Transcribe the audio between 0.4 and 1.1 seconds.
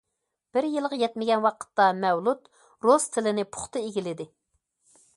بىر يىلغا